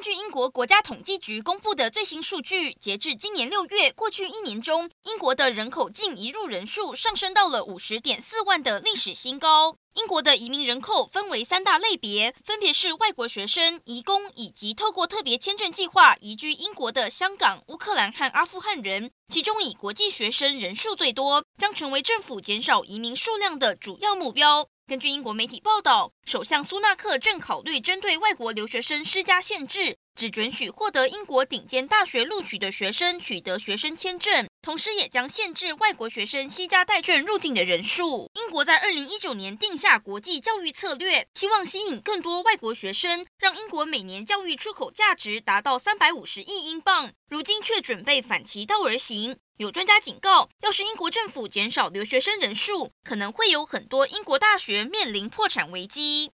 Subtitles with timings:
[0.00, 9.76] 根据英国国家统计局公布的最新数据，截至今年六月，过去一年中，英国的人口净移入人数上升到了五十点四万的历史新高。
[9.92, 19.10] 英国的移民人口分为三大类别，分别是外国学生、移工以及透过特别签证计划移居英国的香港、乌克兰和阿富汗人。
[19.28, 24.66] 其中以国际学生人数最多，将成为政府减少移民数量的主要目标。
[24.90, 38.30] 根据英国媒体报道，首相苏纳克正考虑针对外国留学生施加限制，只准许获得英国顶尖大学录取的学生取得学生签证，同时也将限制外国学生西家带眷入境的人数。
[38.34, 47.14] 英国在二零一九年定下国际教育策略，希望吸引更多外国学生，让英国每年教育出口价值达到三百五十亿英镑。
[47.30, 49.38] 如今却准备反其道而行。
[49.56, 56.28] 有专家警告，要是英国政府减少留学生人数，可能会有很多英国大学面临破产危机。